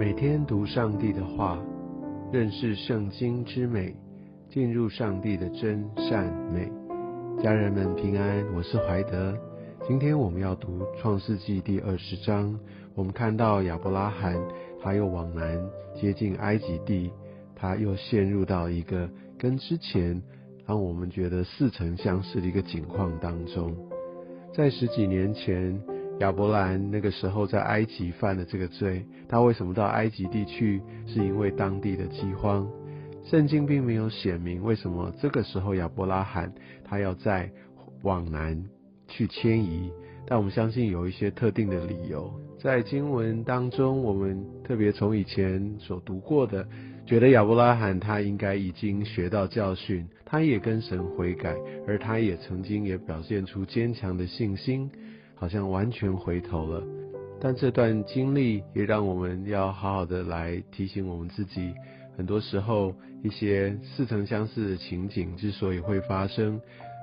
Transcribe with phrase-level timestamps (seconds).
[0.00, 1.62] 每天读上帝的话，
[2.32, 3.94] 认识圣经之美，
[4.48, 6.72] 进入上帝的真善美。
[7.42, 9.36] 家人们平安，我是怀德。
[9.86, 12.58] 今天我们要读创世纪第二十章。
[12.94, 14.40] 我们看到亚伯拉罕，
[14.82, 15.60] 他又往南
[15.94, 17.12] 接近埃及地，
[17.54, 20.22] 他又陷入到一个跟之前
[20.64, 23.76] 让我们觉得似曾相识的一个景况当中。
[24.54, 25.78] 在十几年前。
[26.20, 30.82] 亚伯兰那个时候在埃及犯了这个罪，他为什么到埃及地去？
[31.06, 32.68] 是因为当地的饥荒。
[33.24, 36.52] 圣经并没有写明为什么这个时候亚伯拉罕
[36.84, 37.50] 他要在
[38.02, 38.62] 往南
[39.08, 39.90] 去迁移，
[40.26, 42.30] 但我们相信有一些特定的理由。
[42.58, 46.68] 在经文当中，我们特别从以前所读过的，
[47.06, 54.90] 觉得亚伯拉罕他应该已经学到教训，他也跟神悔改，而他也曾经也表现出坚强的信心。
[55.40, 56.82] 好像完全回头了，
[57.40, 61.72] 但这段经历也让我们要好好的来提醒我们自己，
[62.14, 66.60] 很多时候一些似曾相识的情景之所以会发生，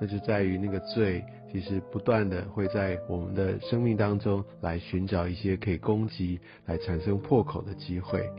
[0.00, 8.30] 那就在于那个罪其实不断的会在我们的生命当中来寻找一些可以攻击、来产生破口的机会，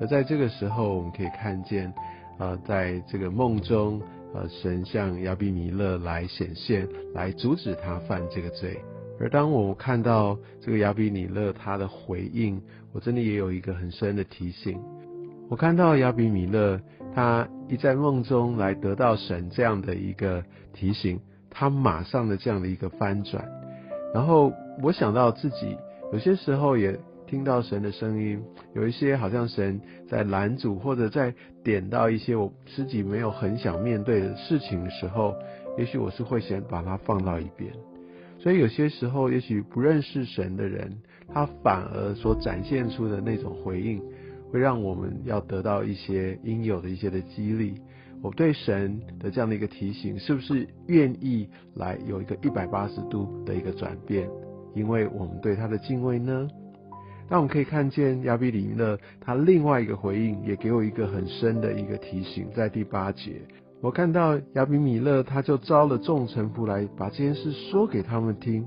[0.00, 1.92] 而在这个时候，我们可以看见，
[2.38, 4.00] 呃，在这个梦中，
[4.32, 8.80] 呃，神向亚比弥勒来显现，来阻止他犯这个罪。
[9.20, 12.60] 而当我看到这个亚比米勒他的回应，
[12.92, 14.80] 我真的也有一个很深的提醒。
[15.48, 16.80] 我看到亚比米勒
[17.14, 21.18] 他一在梦中来得到神这样的一个提醒，
[21.50, 23.48] 他马上的这样的一个翻转。
[24.14, 24.52] 然后
[24.82, 25.76] 我想到自己
[26.12, 28.42] 有些时候也听到神的声音，
[28.74, 35.34] 有一些好像神在拦阻或者在点到一些我自己没有很想面对的事情的时候，
[35.76, 37.72] 也许我是会先把它放到一边。
[38.38, 40.96] 所以有些时候，也许不认识神的人，
[41.32, 44.00] 他反而所展现出的那种回应，
[44.50, 47.74] 会让我们要得到一些应有的一些的激励。
[48.22, 54.28] 我对神的这样的一个提醒，是不是愿意来有一个一百八十度的一个转变？
[54.74, 56.48] 因为我们对他的敬畏呢？
[57.28, 63.42] 那我们可以看见亚比里勒他另外一个回应，也给我一个很深的一个提醒，在第八节。
[63.80, 68.66] 我看到亚比米勒，他就招了众臣仆来，把这件事说给他们听。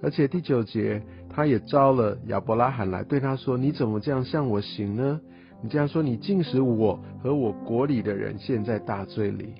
[0.00, 5.20] 而且第九节，他也招了亚伯拉罕来，对他说：“你怎么这样向我行呢？
[5.60, 9.54] 你这样说，你竟使我和我国里的人陷在大罪里。”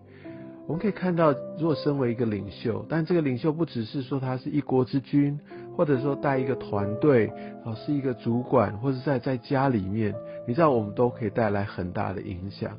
[0.68, 5.38] 我们可以看到，如果身为一个领袖，但这个领袖不只是说他是一国之君，
[5.76, 7.26] 或者说带一个团队，
[7.64, 10.14] 啊，是一个主管，或者在在家里面，
[10.46, 12.70] 你知道，我们都可以带来很大的影响。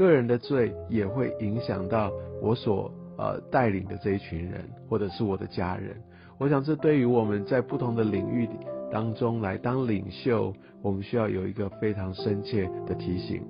[0.00, 5.94] 个人的罪也会影响到我所呃带领的这一群人，或者是我的家人。
[6.38, 8.48] 我想这对于我们在不同的领域
[8.90, 13.42] 当中来当领袖，我们需要有一个非常深切的提醒：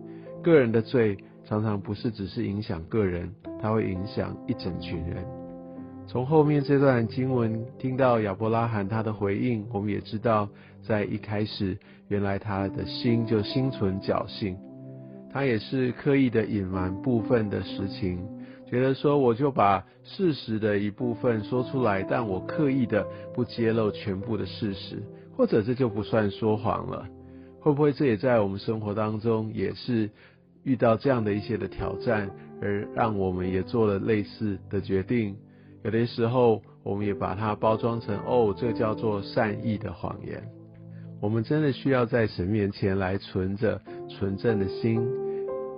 [0.42, 5.24] 个人的罪常常不是只是影响个人，它会影响一整群人。
[6.08, 10.48] 从后面这段经文听到亚伯拉罕他的回应，我们也知道，
[10.82, 11.78] 在一开始
[12.08, 14.58] 原来他的心就心存侥幸。
[15.32, 18.18] 他也是刻意的隐瞒部分的实情，
[18.68, 25.02] 觉得说我就把事实的一部分说出来，但我刻意的不揭露全部的事实，
[25.36, 27.06] 或者这就不算说谎了？
[27.60, 30.10] 会不会这也在我们生活当中也是
[30.64, 32.30] 遇到这样的一些的挑战，
[32.60, 35.36] 而让我们也做了类似的决定？
[35.84, 40.59] 有的时候我们也把它包装成哦，这叫做善意的谎言。
[41.20, 45.06] 我们真的需要在神面前来存着纯正的心。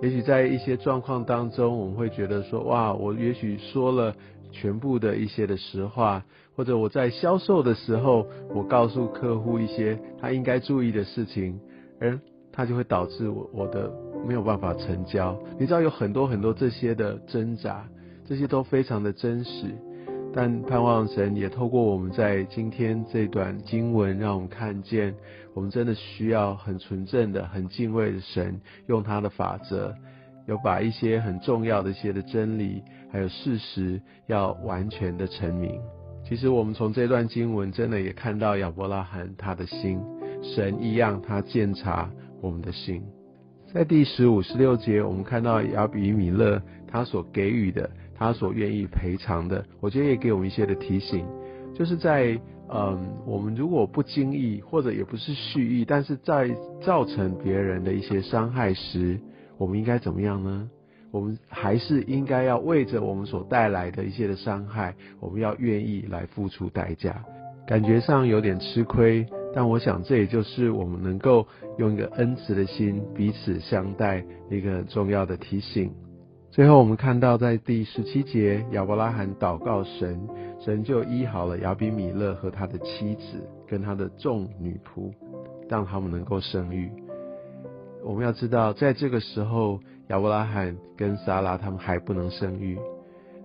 [0.01, 4.15] 也许在一些状况当中，我们会觉得说：哇，我也许说了
[4.51, 6.23] 全部的一些的实话，
[6.55, 11.59] 或者我在销售的时候，我告诉客户一些他应该注意的事情，
[11.99, 12.19] 而
[12.51, 13.91] 他就会导致我我的
[14.27, 15.37] 没有办法成交。
[15.59, 17.85] 你知道有很多很多这些的挣扎，
[18.25, 19.75] 这些都非常的真实。
[20.35, 25.13] 但盼望神也透过我们在今天这段经文，让我们看见，
[25.53, 29.93] 我们真的需要很纯正的、很敬畏的神，用他的法则，
[30.47, 32.81] 有把一些很重要的一些的真理，
[33.11, 35.79] 还有事实，要完全的成名。
[36.27, 40.01] 其实我们从这段经文，真的也看到亚伯拉罕他的心，
[40.41, 42.09] 神一样，他鉴察
[42.41, 43.03] 我们的心。
[43.71, 47.87] 在第十五、十六节，我们看到亚比米勒他所给予的。
[48.23, 51.25] 他所愿意赔偿的，我觉得也给我们一些的提醒，
[51.75, 52.39] 就是在
[52.69, 56.49] 嗯，我们如果不经意或者也不是蓄意，但是在
[56.81, 59.19] 造成别人的一些伤害时，
[59.57, 60.69] 我们应该怎么样呢？
[61.11, 67.23] 我们还是应该要为着我们所带来的一些的伤害，我们要愿意来付出代价。
[67.67, 71.45] 感觉上有点吃亏，但我想这也就是我们能够
[71.77, 75.91] 用一个恩慈的心彼此相待一个很重要的提醒。
[76.53, 80.29] 最后我们看到在第十七节，亚伯拉罕祷告神，
[80.59, 83.23] 神就医好了亚比米勒和他的妻子
[83.67, 85.11] 跟他的众女仆，
[85.67, 86.91] 让他们能够生育。
[88.03, 89.79] 我们要知道，在这个时候，
[90.09, 92.75] 亚伯拉罕跟撒拉他们还不能生育。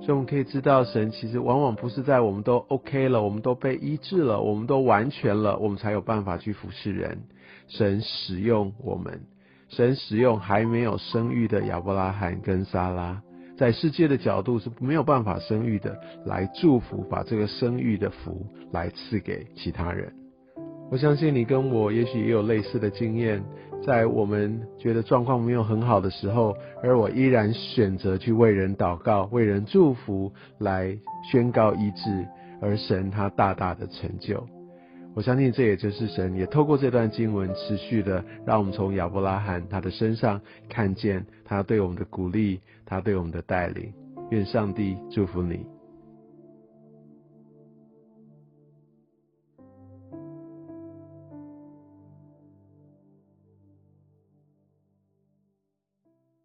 [0.02, 7.22] 所以我们可以知道，神其实往往不是在我们都 OK 了，我们都被医治了，我们都完全了，我们才有办法去服侍人。
[7.68, 9.22] 神使用我们，
[9.68, 13.22] 神使用还没有生育的亚伯拉罕跟撒拉，
[13.56, 20.12] 在世界的角度是没有办法生育的，来祝福，把这个生育的福来赐给其他人。
[20.90, 23.42] 我相信你跟我也许也有类似的经验。
[23.86, 30.98] 在我们觉得状况没有很好的时候，而我依然选择去为人祷告、为人祝福，来
[31.30, 32.26] 宣告医治，
[32.60, 34.44] 而神他大大的成就。
[35.18, 43.92] 我相信这也就是神也透过这段经文持续的，让我们从亚伯拉罕他的身上看见他对我们的鼓励，他对我们的带领。
[44.30, 45.66] 愿上帝祝福你。